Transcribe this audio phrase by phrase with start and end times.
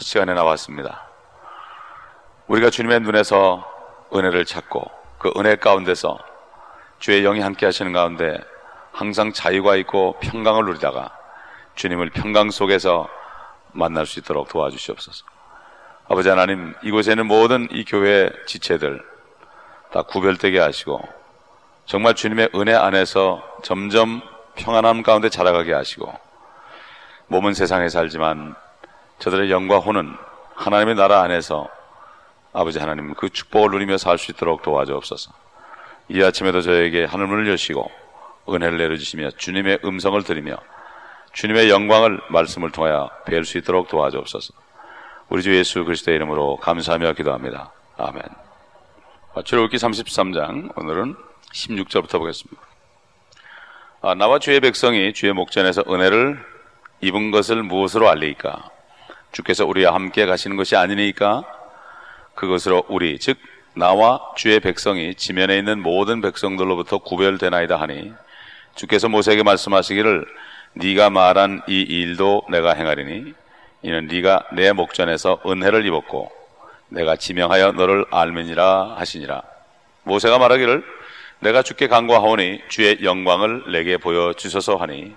[0.00, 1.02] 첫 시간에 나왔습니다.
[2.46, 3.70] 우리가 주님의 눈에서
[4.14, 6.18] 은혜를 찾고 그 은혜 가운데서
[6.98, 8.40] 주의 영이 함께 하시는 가운데
[8.92, 11.14] 항상 자유가 있고 평강을 누리다가
[11.74, 13.10] 주님을 평강 속에서
[13.72, 15.26] 만날 수 있도록 도와주시옵소서.
[16.08, 19.04] 아버지 하나님, 이곳에는 모든 이 교회 지체들
[19.92, 20.98] 다 구별되게 하시고
[21.84, 24.22] 정말 주님의 은혜 안에서 점점
[24.54, 26.10] 평안함 가운데 자라가게 하시고
[27.26, 28.56] 몸은 세상에 살지만
[29.20, 30.16] 저들의 영과 혼은
[30.54, 31.68] 하나님의 나라 안에서
[32.52, 35.32] 아버지 하나님 그 축복을 누리며 살 수 있도록 도와주옵소서.
[36.08, 37.90] 이 아침에도 저에게 하늘문을 여시고
[38.48, 40.56] 은혜를 내려주시며 주님의 음성을 들으며
[41.34, 44.54] 주님의 영광을 말씀을 통하여 뵐 수 있도록 도와주옵소서.
[45.28, 47.72] 우리 주 예수 그리스도의 이름으로 감사하며 기도합니다.
[47.98, 48.22] 아멘.
[49.44, 51.14] 출애굽기 33장 오늘은
[51.52, 52.60] 16절부터 보겠습니다.
[54.02, 56.44] 아, 나와 주의 백성이 주의 목전에서 은혜를
[57.02, 58.70] 입은 것을 무엇으로 알리까?
[59.32, 61.44] 주께서 우리와 함께 가시는 것이 아니니까
[62.34, 63.38] 그것으로 우리 즉
[63.74, 68.12] 나와 주의 백성이 지면에 있는 모든 백성들로부터 구별되나이다 하니
[68.74, 70.26] 주께서 모세에게 말씀하시기를
[70.74, 73.34] 네가 말한 이 일도 내가 행하리니
[73.82, 76.30] 이는 네가 내 목전에서 은혜를 입었고
[76.88, 79.42] 내가 지명하여 너를 알면이라 하시니라.
[80.02, 80.84] 모세가 말하기를
[81.40, 85.14] 내가 주께 간구하오니 주의 영광을 내게 보여 주소서 하니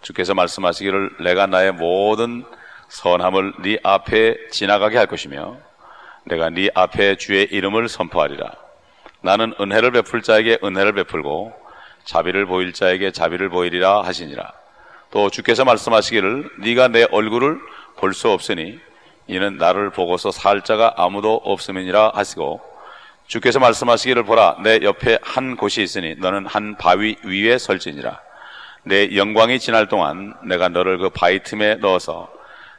[0.00, 2.44] 주께서 말씀하시기를 내가 나의 모든
[2.92, 5.56] 선함을 네 앞에 지나가게 할 것이며
[6.24, 8.52] 내가 네 앞에 주의 이름을 선포하리라.
[9.22, 11.54] 나는 은혜를 베풀 자에게 은혜를 베풀고
[12.04, 14.52] 자비를 보일 자에게 자비를 보이리라 하시니라.
[15.10, 17.58] 또 주께서 말씀하시기를 네가 내 얼굴을
[17.96, 18.78] 볼 수 없으니
[19.26, 22.60] 이는 나를 보고서 살 자가 아무도 없음이니라 하시고
[23.26, 28.20] 주께서 말씀하시기를 보라 내 옆에 한 곳이 있으니 너는 한 바위 위에 설지니라.
[28.84, 32.30] 내 영광이 지날 동안 내가 너를 그 바위 틈에 넣어서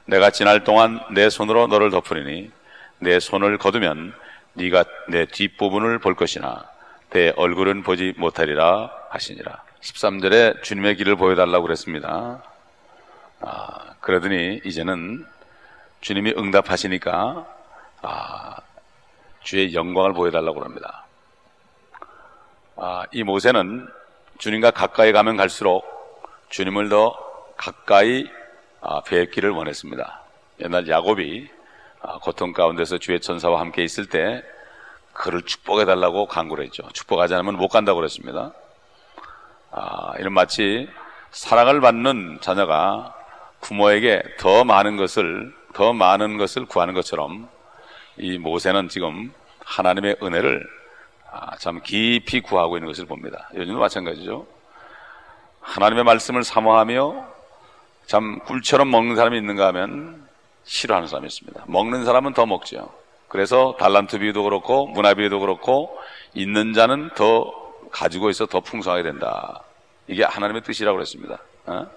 [0.06, 2.52] 내가 지날 동안 내 손으로 너를 덮으리니
[3.00, 4.14] 내 손을 거두면
[4.54, 6.66] 네가 내 뒷부분을 볼 것이나
[7.10, 9.64] 내 얼굴은 보지 못하리라 하시니라.
[9.82, 12.42] 13절에 주님의 길을 보여달라고 그랬습니다.
[13.42, 15.26] 아, 그러더니 이제는
[16.02, 17.46] 주님이 응답하시니까
[18.02, 18.56] 아,
[19.42, 21.06] 주의 영광을 보여달라고 합니다.
[22.76, 23.88] 아, 이 모세는
[24.38, 25.84] 주님과 가까이 가면 갈수록
[26.50, 27.16] 주님을 더
[27.56, 28.43] 가까이 아,
[29.04, 30.22] 뵙기를 원했습니다.
[30.62, 31.50] 옛날 야곱이
[32.02, 34.44] 아, 고통 가운데서 주의 천사와 함께 있을 때
[35.14, 36.84] 그를 축복해 달라고 간구를 했죠.
[36.92, 38.52] 축복하지 않으면 못 간다고 그랬습니다.
[39.72, 40.90] 아, 이런 마치
[41.32, 43.16] 사랑을 받는 자녀가
[43.62, 47.50] 부모에게 더 많은 것을 더 많은 것을 구하는 것처럼
[48.18, 49.34] 이 모세는 지금
[49.66, 50.68] 하나님의 은혜를
[51.32, 53.50] 아, 참 깊이 구하고 있는 것을 봅니다.
[53.56, 54.46] 요즘도 마찬가지죠.
[55.62, 57.33] 하나님의 말씀을 사모하며
[58.06, 60.28] 참 꿀처럼 먹는 사람이 있는가 하면
[60.64, 61.66] 싫어하는 사람이 있습니다.
[61.68, 62.92] 먹는 사람은 더 먹죠.
[63.28, 65.98] 그래서 달란트 비유도 그렇고 문화 비유도 그렇고
[66.34, 67.52] 있는 자는 더
[67.92, 69.64] 가지고 있어 더 풍성하게 된다.
[70.08, 71.40] 이게 하나님의 뜻이라고 그랬습니다.
[71.66, 71.88] 어?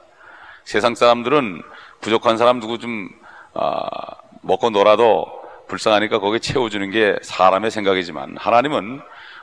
[0.64, 1.62] 세상 사람들은
[2.00, 3.08] 부족한 사람 누구 좀
[3.54, 3.86] 어,
[4.42, 5.26] 먹고 놀아도
[5.68, 9.00] 불쌍하니까 거기에 채워주는 게 사람의 생각이지만 하나님은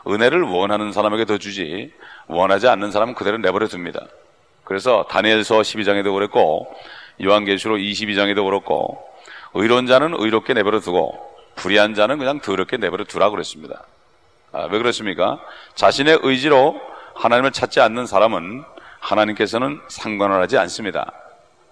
[0.08, 1.94] 은혜를 원하는 사람에게 더 주지
[2.28, 4.02] 원하지 않는 사람은 그대로 내버려 둡니다.
[4.64, 6.74] 그래서 다니엘서 12장에도 그랬고
[7.22, 9.04] 요한계시록 22장에도 그렇고
[9.54, 13.84] 의로운 자는 의롭게 내버려 두고 불의한 자는 그냥 더럽게 내버려 두라 그랬습니다.
[14.52, 15.40] 아, 왜 그렇습니까?
[15.76, 16.80] 자신의 의지로
[17.16, 18.64] 하나님을 찾지 않는 사람은
[19.00, 21.12] 하나님께서는 상관을 하지 않습니다.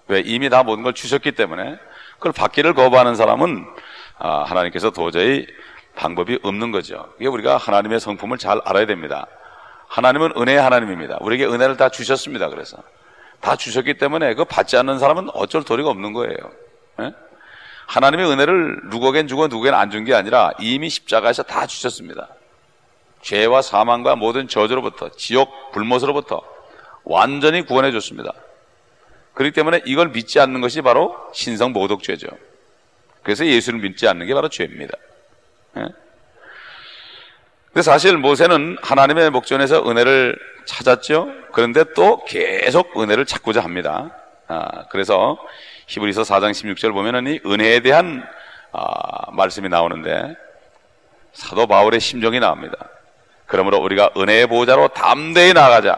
[0.08, 0.20] 왜?
[0.24, 1.78] 이미 다 모든 걸 주셨기 때문에
[2.14, 3.64] 그걸 받기를 거부하는 사람은
[4.18, 5.46] 아, 하나님께서 도저히
[5.96, 7.12] 방법이 없는 거죠.
[7.18, 9.26] 이게 우리가 하나님의 성품을 잘 알아야 됩니다.
[9.92, 11.18] 하나님은 은혜의 하나님입니다.
[11.20, 12.48] 우리에게 은혜를 다 주셨습니다.
[12.48, 12.78] 그래서
[13.40, 16.34] 다 주셨기 때문에 그 받지 않는 사람은 어쩔 도리가 없는 거예요.
[16.98, 17.12] 네?
[17.88, 22.28] 하나님의 은혜를 누구에겐 주고 누구에겐 안 준 게 아니라 이미 십자가에서 다 주셨습니다.
[23.20, 26.40] 죄와 사망과 모든 저주로부터 지옥 불못으로부터
[27.04, 28.32] 완전히 구원해 줬습니다.
[29.34, 32.28] 그렇기 때문에 이걸 믿지 않는 것이 바로 신성 모독죄죠.
[33.22, 34.96] 그래서 예수를 믿지 않는 게 바로 죄입니다.
[35.74, 35.84] 네?
[37.72, 41.28] 근데 사실 모세는 하나님의 목전에서 은혜를 찾았죠.
[41.52, 44.10] 그런데 또 계속 은혜를 찾고자 합니다.
[44.46, 45.38] 아, 그래서
[45.86, 48.22] 히브리서 4장 16절 보면은 이 은혜에 대한
[48.72, 50.36] 아, 말씀이 나오는데
[51.32, 52.76] 사도 바울의 심정이 나옵니다.
[53.46, 55.96] 그러므로 우리가 은혜의 보호자로 담대히 나가자.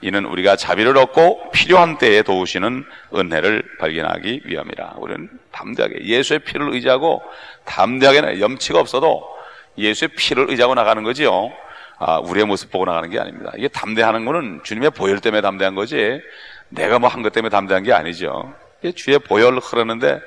[0.00, 2.84] 이는 우리가 자비를 얻고 필요한 때에 도우시는
[3.14, 4.94] 은혜를 발견하기 위함이라.
[4.96, 7.22] 우리는 담대하게 예수의 피를 의지하고
[7.64, 9.32] 담대하게 염치가 없어도
[9.78, 11.52] 예수의 피를 의지하고 나가는 거지요.
[11.98, 13.52] 아, 우리의 모습 보고 나가는 게 아닙니다.
[13.56, 16.20] 이게 담대하는 거는 주님의 보혈 때문에 담대한 거지
[16.68, 18.52] 내가 뭐 한 것 때문에 담대한 게 아니죠.
[18.96, 20.20] 주의 보혈 흐르는데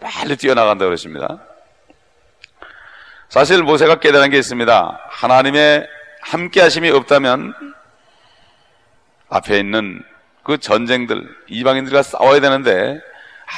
[0.00, 1.38] 빨리 뛰어나간다 그러십니다.
[3.28, 5.00] 사실 모세가 깨달은 게 있습니다.
[5.08, 5.88] 하나님의
[6.20, 7.54] 함께 하심이 없다면
[9.28, 10.02] 앞에 있는
[10.44, 13.00] 그 전쟁들, 이방인들과 싸워야 되는데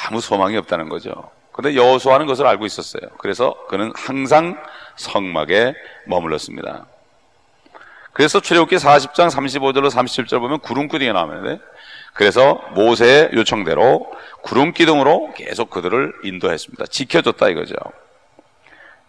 [0.07, 1.29] 아무 소망이 없다는 거죠.
[1.51, 3.01] 근데 여호수아는 것을 알고 있었어요.
[3.19, 4.57] 그래서 그는 항상
[4.99, 5.73] 성막에
[6.05, 6.85] 머물렀습니다.
[8.13, 11.59] 그래서 출애굽기 40장 35절로 37절 보면 구름 기둥이 나오는데
[12.13, 14.11] 그래서 모세의 요청대로
[14.41, 16.87] 구름 기둥으로 계속 그들을 인도했습니다.
[16.87, 17.75] 지켜줬다 이거죠.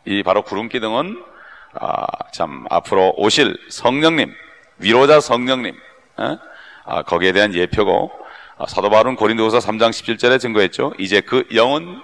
[0.04, 1.22] 이 바로 구름 기둥은
[1.80, 4.32] 아, 참 앞으로 오실 성령님,
[4.78, 5.74] 위로자 성령님,
[6.16, 6.38] 어?
[6.84, 8.10] 아, 거기에 대한 예표고
[8.58, 10.92] 아, 사도 바울은 고린도후서 3장 17절에 증거했죠.
[10.98, 12.00] 이제 그 영은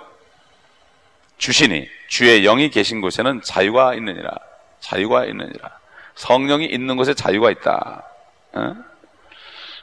[1.39, 4.31] 주신이 주의 영이 계신 곳에는 자유가 있느니라.
[4.81, 5.71] 자유가 있느니라.
[6.15, 8.05] 성령이 있는 곳에 자유가 있다.
[8.55, 8.77] 어?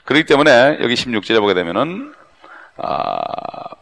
[0.06, 2.14] 그렇기 때문에 여기 16절에 보게 되면은
[2.78, 3.76] 아,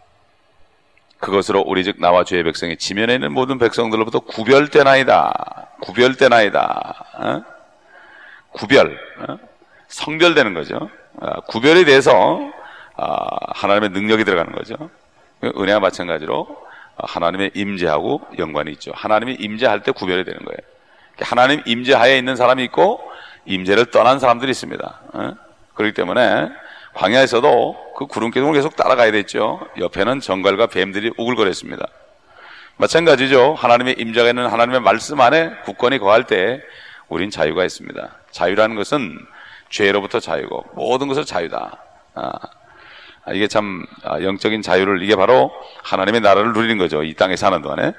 [1.20, 5.68] 그것으로 우리 즉 나와 주의 백성이 지면에 있는 모든 백성들로부터 구별되나이다.
[5.82, 7.06] 구별되나이다.
[7.14, 7.44] 어?
[8.52, 9.40] 구별, 어?
[9.88, 10.90] 성별되는 거죠.
[11.22, 12.52] 아, 구별에 대해서
[12.98, 14.76] 아, 하나님의 능력이 들어가는 거죠.
[15.44, 18.92] 은혜와 마찬가지로 하나님의 임재하고 연관이 있죠.
[18.94, 20.58] 하나님이 임재할 때 구별이 되는 거예요.
[21.22, 23.02] 하나님 임재하에 있는 사람이 있고
[23.46, 25.00] 임재를 떠난 사람들이 있습니다.
[25.14, 25.34] 어?
[25.74, 26.50] 그렇기 때문에
[26.94, 29.66] 광야에서도 그 구름 기둥을 계속 따라가야 됐죠.
[29.78, 31.88] 옆에는 정갈과 뱀들이 우글거렸습니다.
[32.78, 33.54] 마찬가지죠.
[33.54, 36.62] 하나님의 임재가 있는 하나님의 말씀 안에 국권이 거할 때
[37.10, 38.10] 우린 자유가 있습니다.
[38.32, 39.20] 자유라는 것은
[39.70, 41.78] 죄로부터 자유고 모든 것을 자유다.
[43.26, 45.52] 아, 이게 참 아, 영적인 자유를 이게 바로
[45.84, 47.04] 하나님의 나라를 누리는 거죠.
[47.04, 47.94] 이 땅에 사는 동안에.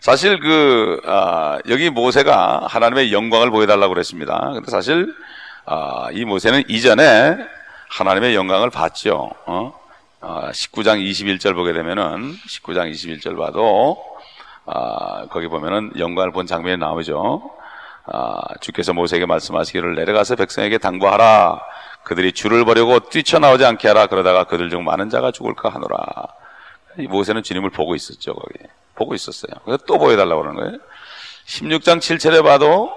[0.00, 4.52] 사실 그 아, 여기 모세가 하나님의 영광을 보여달라고 그랬습니다.
[4.54, 5.14] 근데 사실
[5.66, 7.36] 아, 이 모세는 이전에
[7.90, 9.30] 하나님의 영광을 봤죠.
[9.46, 9.78] 어?
[10.20, 14.02] 아, 19장 21절 보게 되면은 19장 21절 봐도
[14.64, 17.50] 아, 거기 보면은 영광을 본 장면이 나오죠.
[18.06, 21.60] 아, 주께서 모세에게 말씀하시기를 내려가서 백성에게 당부하라.
[22.08, 24.06] 그들이 줄을 버리고 뛰쳐나오지 않게 하라.
[24.06, 25.98] 그러다가 그들 중 많은 자가 죽을까 하노라.
[26.98, 28.32] 이 모세는 주님을 보고 있었죠.
[28.32, 28.54] 거기
[28.94, 29.52] 보고 있었어요.
[29.66, 30.78] 그래서 또 보여달라고 그러는 거예요.
[31.46, 32.90] 16장 7절에 봐도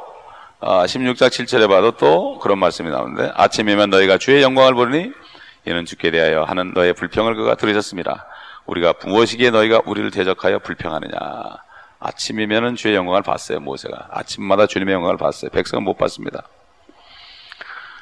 [0.61, 5.11] 아, 16장 7절에 봐도 또 그런 말씀이 나오는데 아침이면 너희가 주의 영광을 보니
[5.65, 8.27] 이는 주께 대하여 하는 너의 불평을 그가 들으셨습니다.
[8.65, 11.11] 우리가 무엇이기에 너희가 우리를 대적하여 불평하느냐.
[11.99, 14.07] 아침이면은 주의 영광을 봤어요, 모세가.
[14.11, 15.51] 아침마다 주님의 영광을 봤어요.
[15.51, 16.43] 백성은 못 봤습니다.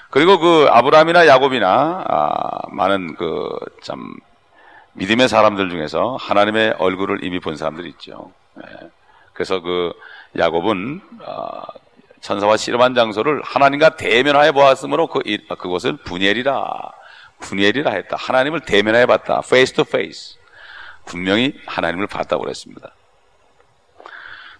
[0.10, 3.50] 그리고 그 아브라함이나 야곱이나 아, 많은 그
[3.82, 4.16] 참
[4.94, 8.32] 믿음의 사람들 중에서 하나님의 얼굴을 이미 본 사람들이 있죠.
[8.56, 8.64] 네.
[9.34, 9.94] 그래서 그
[10.38, 11.62] 야곱은 아,
[12.22, 15.22] 천사와 씨름한 장소를 하나님과 대면하여 보았으므로 그
[15.58, 16.92] 그곳을 분엘이라
[17.40, 18.18] 분엘이라 했다.
[18.20, 19.42] 하나님을 대면하여 봤다.
[19.46, 20.38] face to face.
[21.06, 22.92] 분명히 하나님을 봤다고 그랬습니다.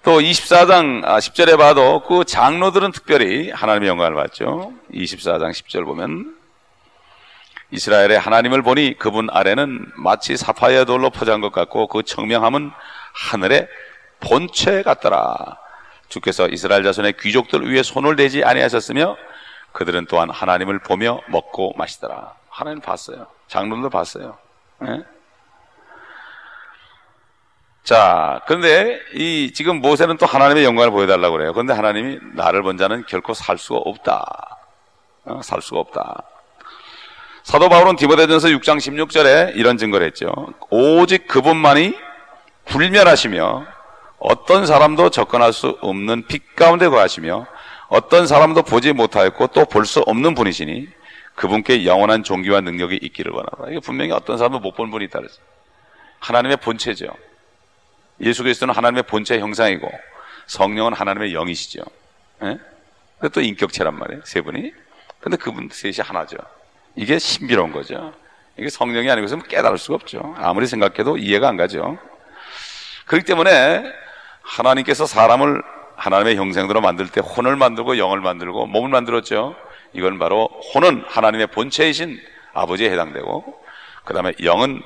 [0.04, 4.72] 또 24장 10절에 아, 봐도 그 장로들은 특별히 하나님의 영광을 봤죠.
[4.94, 6.38] 24장 10절 보면
[7.72, 12.72] 이스라엘의 하나님을 보니 그분 아래는 마치 사파이어 돌로 포장한 것 같고 그 청명함은
[13.14, 13.68] 하늘의
[14.22, 15.58] 본체 같더라.
[16.08, 19.18] 주께서 이스라엘 자손의 귀족들 위에 손을 대지 아니하셨으며
[19.74, 22.34] 그들은 또한 하나님을 보며 먹고 마시더라.
[22.50, 23.28] 하나님 봤어요.
[23.48, 24.38] 장로들 봤어요.
[24.80, 25.04] 네?
[27.84, 31.54] 자, 그런데 이 지금 모세는 또 하나님의 영광을 보여달라고 그래요.
[31.54, 34.58] 그런데 하나님이 나를 본 자는 결코 살 수가 없다.
[35.26, 36.24] 어, 살 수가 없다.
[37.44, 40.32] 사도 바울은 디모데전서 6장 16절에 이런 증거를 했죠.
[40.70, 41.96] 오직 그분만이
[42.66, 43.66] 불멸하시며
[44.20, 47.48] 어떤 사람도 접근할 수 없는 빛 가운데 거하시며
[47.88, 50.88] 어떤 사람도 보지 못하였고 또 볼 수 없는 분이시니
[51.34, 53.72] 그분께 영원한 종기와 능력이 있기를 원하노라.
[53.72, 55.20] 이게 분명히 어떤 사람도 못 본 분이 있다.
[56.20, 57.08] 하나님의 본체죠.
[58.22, 59.90] 예수 그리스도는 하나님의 본체 형상이고
[60.48, 61.82] 성령은 하나님의 영이시죠.
[62.44, 62.58] 예?
[63.30, 64.22] 또 인격체란 말이에요.
[64.26, 64.74] 세 분이.
[65.20, 66.38] 근데 그분 셋이 하나죠.
[66.96, 68.14] 이게 신비로운 거죠.
[68.58, 70.36] 이게 성령이 아니고서는 깨달을 수가 없죠.
[70.38, 71.98] 아무리 생각해도 이해가 안 가죠.
[73.06, 73.84] 그렇기 때문에
[74.42, 75.62] 하나님께서 사람을
[75.96, 79.56] 하나님의 형상대로 만들 때 혼을 만들고 영을 만들고 몸을 만들었죠.
[79.94, 82.20] 이건 바로 혼은 하나님의 본체이신
[82.54, 83.64] 아버지에 해당되고
[84.06, 84.82] 그 다음에 영은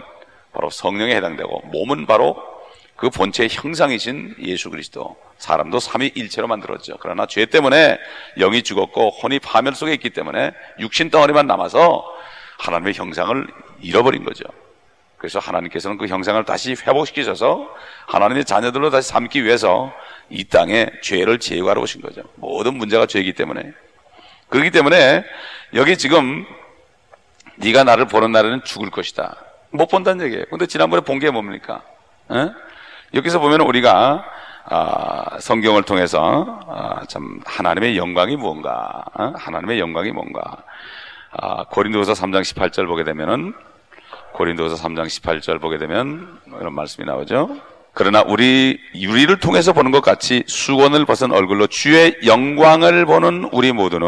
[0.54, 2.53] 바로 성령에 해당되고 몸은 바로
[2.96, 6.98] 그 본체의 형상이신 예수 그리스도 사람도 삼위일체로 만들었죠.
[7.00, 8.00] 그러나 죄 때문에
[8.38, 12.06] 영이 죽었고 혼이 파멸 속에 있기 때문에 육신 덩어리만 남아서
[12.60, 13.48] 하나님의 형상을
[13.82, 14.44] 잃어버린 거죠.
[15.18, 17.68] 그래서 하나님께서는 그 형상을 다시 회복시키셔서
[18.08, 19.92] 하나님의 자녀들로 다시 삼기 위해서
[20.30, 22.24] 이 땅에 죄를 제거하러 오신 거죠.
[22.36, 23.72] 모든 문제가 죄이기 때문에.
[24.50, 25.24] 그렇기 때문에
[25.74, 26.46] 여기 지금
[27.56, 29.38] 네가 나를 보는 날에는 죽을 것이다.
[29.72, 30.46] 못 본다는 얘기예요.
[30.50, 31.82] 근데 지난번에 본 게 뭡니까?
[32.32, 32.50] 에?
[33.14, 34.26] 여기서 보면 우리가
[34.66, 39.34] 아, 성경을 통해서 아, 참 하나님의 영광이 무언가, 어?
[39.36, 40.58] 하나님의 영광이 뭔가.
[41.32, 43.54] 아, 고린도서 3장 18절 보게 되면은
[44.34, 47.56] 고린도서 3장 18절 보게 되면 이런 말씀이 나오죠.
[47.94, 54.08] 그러나 우리 유리를 통해서 보는 것 같이 수건을 벗은 얼굴로 주의 영광을 보는 우리 모두는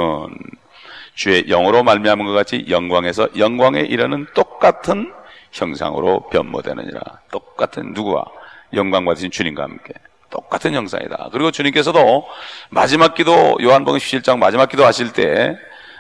[1.13, 5.13] 주의 영으로 말미암은 것 같이 영광에서 영광에 이르는 똑같은
[5.51, 7.00] 형상으로 변모되느니라.
[7.31, 8.25] 똑같은 누구와
[8.74, 9.93] 영광 받으신 주님과 함께
[10.29, 11.29] 똑같은 형상이다.
[11.31, 12.27] 그리고 주님께서도
[12.69, 15.57] 마지막 기도 요한복음 17장 마지막 기도 하실 때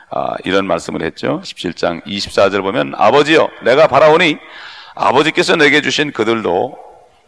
[0.09, 1.41] 아, 이런 말씀을 했죠.
[1.43, 4.37] 17장 24절 보면 아버지여 내가 바라오니
[4.95, 6.77] 아버지께서 내게 주신 그들도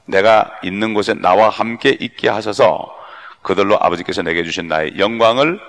[0.05, 2.93] 내가 있는 곳에 나와 함께 있게 하셔서
[3.41, 5.59] 그들로 아버지께서 내게 주신 나의 영광을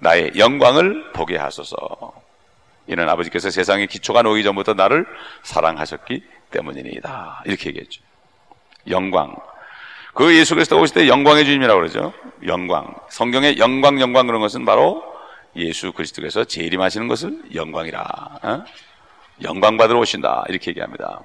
[0.00, 2.12] 나의 영광을 보게 하소서.
[2.88, 5.06] 이는 아버지께서 세상의 기초가 놓기 전부터 나를
[5.42, 7.42] 사랑하셨기 때문이니이다.
[7.46, 8.02] 이렇게 얘기했죠.
[8.88, 9.34] 영광.
[10.14, 12.12] 그 예수 그리스도 오실 때 영광의 주님이라고 그러죠.
[12.46, 12.94] 영광.
[13.10, 15.04] 성경의 영광, 영광 그런 것은 바로
[15.56, 18.00] 예수 그리스도께서 재림하시는 것을 영광이라.
[18.42, 18.64] 어?
[19.42, 20.44] 영광 받으러 오신다.
[20.48, 21.20] 이렇게 얘기합니다.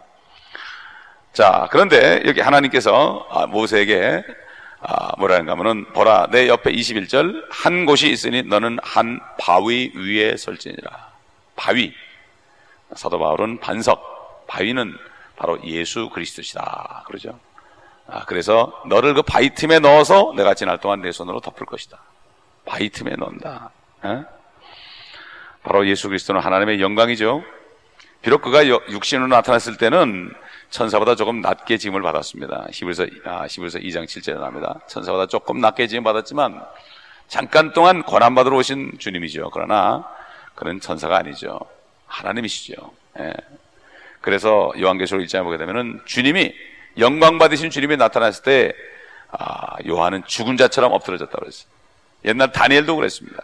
[1.34, 4.24] 자, 그런데 여기 하나님께서 아, 모세에게
[4.82, 11.12] 아, 뭐라는가 하면은 보라 내 옆에 21절 한 곳이 있으니 너는 한 바위 위에 설지니라.
[11.56, 11.94] 바위.
[12.96, 14.48] 사도 바울은 반석.
[14.48, 14.98] 바위는
[15.38, 17.04] 바로 예수 그리스도시다.
[17.08, 17.40] 그러죠.
[18.08, 22.00] 아, 그래서 너를 그 바위 틈에 넣어서 내가 지날 동안 내 손으로 덮을 것이다.
[22.66, 23.72] 바위 틈에 넣는다.
[24.06, 24.24] 에?
[25.64, 27.44] 바로 예수 그리스도는 하나님의 영광이죠.
[28.22, 30.34] 비록 그가 육신으로 나타났을 때는
[30.70, 32.68] 천사보다 조금 낮게 지음을 받았습니다.
[32.72, 34.80] 히브리서 아, 히브리서 2장 7절에 나옵니다.
[34.88, 36.64] 천사보다 조금 낮게 지음 받았지만
[37.28, 39.50] 잠깐 동안 권한 받으러 오신 주님이죠.
[39.52, 40.08] 그러나
[40.56, 41.60] 그는 천사가 아니죠.
[42.08, 42.76] 하나님이시죠.
[43.20, 43.34] 예.
[44.22, 46.54] 그래서 요한계시록 1장에 보게 되면은 주님이
[46.98, 48.74] 영광 받으신 주님이 나타났을 때
[49.32, 51.68] 아, 요한은 죽은 자처럼 엎드려졌다고 그랬어요.
[52.26, 53.44] 옛날 다니엘도 그랬습니다.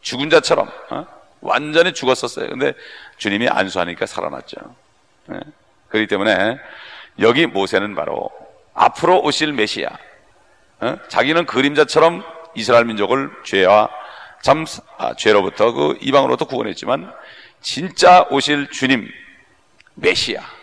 [0.00, 1.06] 죽은 자처럼 어?
[1.40, 2.48] 완전히 죽었었어요.
[2.48, 2.72] 근데
[3.18, 4.56] 주님이 안수하니까 살아났죠.
[5.32, 5.40] 예.
[5.88, 6.58] 그렇기 때문에
[7.20, 8.30] 여기 모세는 바로
[8.74, 9.88] 앞으로 오실 메시아.
[10.80, 10.96] 어?
[11.08, 13.88] 자기는 그림자처럼 이스라엘 민족을 죄와
[14.42, 14.64] 참
[14.96, 17.12] 아, 죄로부터 그 이방으로부터 구원했지만
[17.60, 19.08] 진짜 오실 주님
[19.94, 20.57] 메시아 어?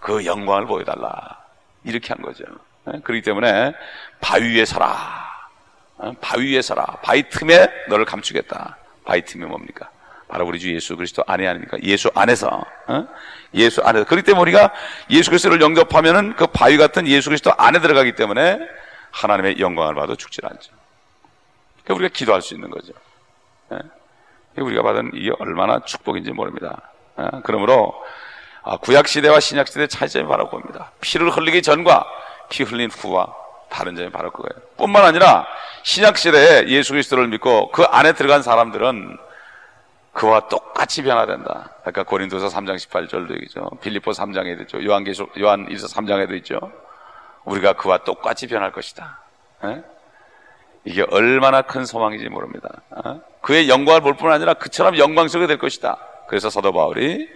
[0.00, 1.38] 그 영광을 보여달라
[1.84, 2.44] 이렇게 한 거죠.
[2.86, 2.92] 어?
[3.04, 3.74] 그렇기 때문에
[4.20, 5.30] 바위 위에 서라.
[5.98, 6.12] 어?
[6.20, 6.84] 바위 위에 서라.
[7.02, 8.76] 바위 틈에 너를 감추겠다.
[9.04, 9.90] 바위 틈이 뭡니까?
[10.28, 11.76] 바로 우리 주 예수 그리스도 안에 아닙니까?
[11.82, 13.08] 예수 안에서 어?
[13.54, 14.72] 예수 안에서 그렇기 때문에 우리가
[15.10, 18.58] 예수 그리스도를 영접하면은 그 바위 같은 예수 그리스도 안에 들어가기 때문에
[19.10, 20.72] 하나님의 영광을 받아 죽질 않죠.
[21.82, 22.92] 그러니까 우리가 기도할 수 있는 거죠.
[23.72, 23.78] 예?
[24.62, 26.90] 우리가 받은 이게 얼마나 축복인지 모릅니다.
[27.18, 27.40] 예?
[27.42, 28.29] 그러므로 아,
[28.82, 30.92] 구약 시대와 신약 시대 차이점이 바로 그겁니다.
[31.00, 32.06] 피를 흘리기 전과
[32.48, 33.34] 피 흘린 후와
[33.68, 34.62] 다른 점이 바로 그거예요.
[34.76, 35.46] 뿐만 아니라
[35.82, 39.16] 신약 시대에 예수 그리스도를 믿고 그 안에 들어간 사람들은
[40.12, 41.70] 그와 똑같이 변화된다.
[41.82, 43.70] 그러니까 고린도서 3장 18절도 있죠.
[43.80, 44.84] 빌리포 3장에도 있죠.
[44.84, 46.58] 요한계시 요한 1서 3장에도 있죠.
[47.44, 49.20] 우리가 그와 똑같이 변할 것이다.
[49.64, 49.68] 에?
[49.68, 49.82] 예?
[50.84, 52.68] 이게 얼마나 큰 소망인지 모릅니다.
[52.90, 53.20] 어?
[53.42, 55.96] 그의 영광을 볼 뿐 아니라 그처럼 영광스럽게 될 것이다.
[56.28, 57.28] 그래서 사도 바울이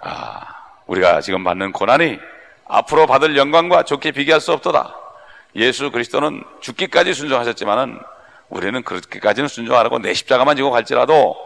[0.00, 0.46] 아,
[0.86, 2.18] 우리가 지금 받는 고난이
[2.66, 4.94] 앞으로 받을 영광과 좋게 비교할 수 없도다.
[5.56, 7.98] 예수 그리스도는 죽기까지 순종하셨지만은
[8.48, 11.36] 우리는 그렇게까지는 순종 안 하고 내 십자가만 지고 갈지라도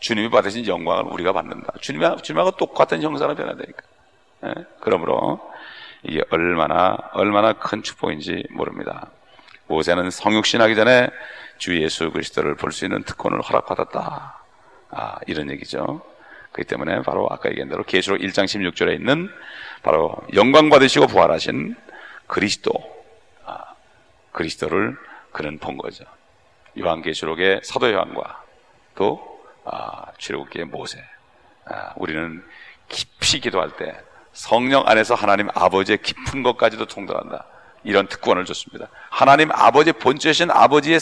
[0.00, 1.72] 주님이 받으신 영광을 우리가 받는다.
[1.80, 3.82] 주님이, 주님하고 똑같은 형상으로 변화되니까.
[4.46, 4.54] 예?
[4.80, 5.40] 그러므로
[6.02, 9.06] 이게 얼마나, 얼마나 큰 축복인지 모릅니다.
[9.68, 11.08] 모세는 성육신하기 전에
[11.58, 14.38] 주 예수 그리스도를 볼 수 있는 특권을 허락받았다.
[14.90, 16.02] 아, 이런 얘기죠.
[16.52, 19.30] 그렇기 때문에 바로 아까 얘기한 대로 계시록 1장 16절에 있는
[19.82, 21.74] 바로 영광 받으시고 부활하신
[22.26, 22.72] 그리스도,
[23.44, 23.74] 아,
[24.32, 24.96] 그리스도를
[25.32, 26.04] 그는 본 거죠.
[26.78, 28.42] 요한계시록의 사도 요한과
[28.94, 31.02] 또 아, 출애굽기의 모세.
[31.64, 32.44] 아, 우리는
[32.88, 33.94] 깊이 기도할 때
[34.32, 37.46] 성령 안에서 하나님 아버지의 깊은 것까지도 통달한다.
[37.84, 38.88] 이런 특권을 줬습니다.
[39.10, 41.00] 하나님 아버지 본체신 아버지의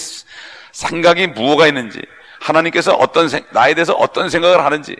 [0.72, 2.00] 생각이 무엇가 있는지,
[2.40, 4.96] 하나님께서 어떤 생, 나에 대해서 어떤 생각을 하는지,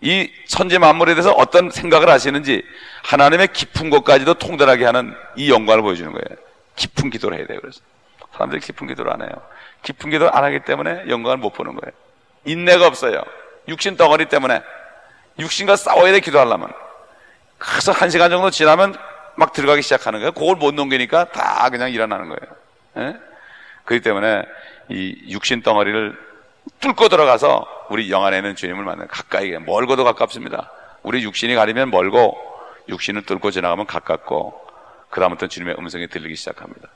[0.00, 2.62] 이 천지 만물에 대해서 어떤 생각을 하시는지
[3.04, 6.40] 하나님의 깊은 것까지도 통달하게 하는 이 영광을 보여주는 거예요.
[6.76, 7.58] 깊은 기도를 해야 돼요.
[7.60, 7.80] 그래서
[8.32, 9.30] 사람들이 깊은 기도를 안 해요.
[9.82, 11.92] 깊은 기도를 안 하기 때문에 영광을 못 보는 거예요.
[12.44, 13.22] 인내가 없어요.
[13.68, 14.62] 육신 덩어리 때문에
[15.38, 16.72] 육신과 싸워야 돼 기도하려면.
[17.58, 18.94] 그래서 한 시간 정도 지나면
[19.36, 20.32] 막 들어가기 시작하는 거예요.
[20.32, 22.56] 그걸 못 넘기니까 다 그냥 일어나는 거예요.
[22.98, 23.16] 예?
[23.84, 24.42] 그렇기 때문에
[24.90, 26.16] 이 육신 덩어리를
[26.80, 30.70] 뚫고 들어가서 우리 영 안에 있는 주님을 만나 가까이 멀고도 가깝습니다.
[31.02, 32.36] 우리 육신이 가리면 멀고
[32.88, 34.60] 육신을 뚫고 지나가면 가깝고
[35.10, 36.88] 그다음부터 주님의 음성이 들리기 시작합니다.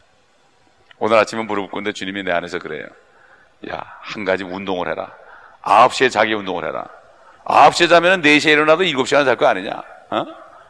[0.98, 2.86] 오늘 아침에 무릎 꿇는데 주님이 내 안에서 그래요.
[3.70, 5.12] 야, 한 가지 운동을 해라.
[5.62, 6.86] 9시에 자기 운동을 해라.
[7.44, 9.82] 9시에 자면 4시에 일어나도 7시간 잘 거 아니냐?
[10.10, 10.26] 어?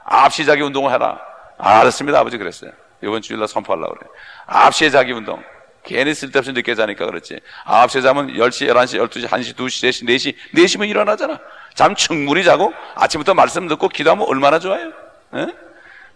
[0.07, 1.21] 9시 자기 운동을 해라.
[1.59, 2.19] 아, 알았습니다.
[2.21, 2.71] 아버지 그랬어요.
[3.03, 4.09] 이번 주일날 선포하려고 그래.
[4.47, 5.43] 9시에 자기 운동.
[5.89, 7.41] 괜히 쓸데없이 늦게 자니까 그렇지.
[7.65, 11.41] 9시에 자면 10시, 11시, 12시, 1시, 2시, 3시, 4시, 4시면 일어나잖아.
[11.75, 14.93] 잠 충분히 자고 아침부터 말씀 듣고 기도하면 얼마나 좋아요.
[15.35, 15.47] 에?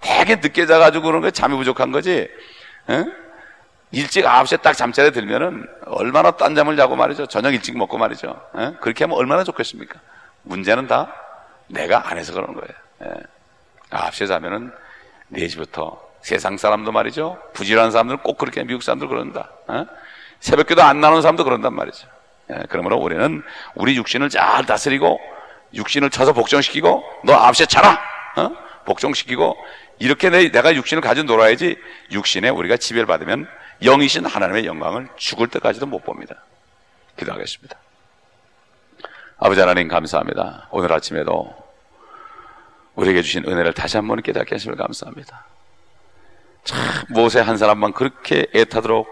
[0.03, 2.29] 되게 늦게 자가지고 그런 거 잠이 부족한 거지.
[2.91, 3.05] 에?
[3.93, 7.27] 일찍 9시에 딱 잠자리에 들면은 얼마나 딴 잠을 자고 말이죠.
[7.27, 8.41] 저녁 일찍 먹고 말이죠.
[8.59, 8.73] 에?
[8.83, 9.99] 그렇게 하면 얼마나 좋겠습니까?
[10.43, 11.15] 문제는 다
[11.69, 13.15] 내가 안 해서 그러는 거예요.
[13.15, 13.23] 에.
[13.89, 14.71] 9시에 자면은
[15.33, 17.39] 4시부터 세상 사람도 말이죠.
[17.53, 19.51] 부지런한 사람들은 꼭 그렇게 미국 사람들 그런다.
[19.71, 19.85] 에?
[20.41, 22.09] 새벽기도 안 나오는 사람도 그런단 말이죠.
[22.51, 23.43] 예, 그러므로 우리는
[23.75, 25.21] 우리 육신을 잘 다스리고
[25.75, 28.01] 육신을 쳐서 복종시키고 너 9시에 자라!
[28.37, 28.51] 어?
[28.85, 29.57] 복종시키고
[29.99, 31.77] 이렇게 내, 내가 육신을 가지고 놀아야지
[32.11, 33.49] 육신에 우리가 지배를 받으면
[33.83, 36.37] 영이신 하나님의 영광을 죽을 때까지도 못 봅니다.
[37.17, 37.77] 기도하겠습니다.
[39.39, 40.69] 아버지 하나님 감사합니다.
[40.71, 41.55] 오늘 아침에도
[42.95, 45.47] 우리에게 주신 은혜를 다시 한번 깨닫게 하시면 감사합니다.
[46.65, 46.79] 참
[47.09, 49.09] 모세 한 사람만 그렇게 애타도록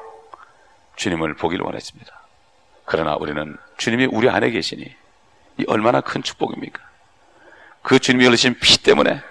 [0.96, 2.20] 주님을 보기를 원했습니다.
[2.84, 4.94] 그러나 우리는 주님이 우리 안에 계시니
[5.58, 6.82] 이 얼마나 큰 축복입니까?
[7.82, 9.22] 그 주님이 흘리신 피 때문에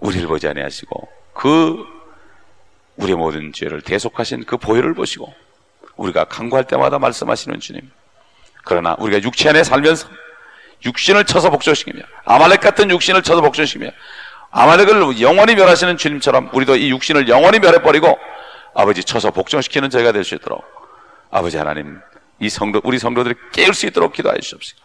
[0.00, 1.84] 우리를 보지 아니하시고 그
[2.96, 5.32] 우리의 모든 죄를 대속하신 그 보혈을 보시고
[5.96, 7.90] 우리가 강구할 때마다 말씀하시는 주님.
[8.64, 10.08] 그러나 우리가 육체 안에 살면서
[10.84, 13.90] 육신을 쳐서 복종시키며 아말렉 같은 육신을 쳐서 복종시키며
[14.50, 18.18] 아말렉을 영원히 멸하시는 주님처럼 우리도 이 육신을 영원히 멸해버리고
[18.74, 20.64] 아버지 쳐서 복종시키는 저희가 될 수 있도록
[21.30, 22.00] 아버지 하나님
[22.40, 24.76] 이 성도 우리 성도들이 깨울 수 있도록 기도해 주십시오.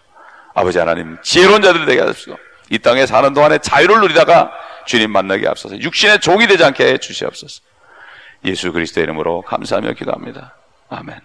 [0.53, 2.37] 아버지 하나님 지혜로운 자들이 되게 하십시오.
[2.69, 4.51] 이 땅에 사는 동안에 자유를 누리다가
[4.85, 7.61] 주님 만나게 앞서서 육신의 종이 되지 않게 해 주시옵소서.
[8.45, 10.55] 예수 그리스도의 이름으로 감사하며 기도합니다.
[10.89, 11.19] 아멘.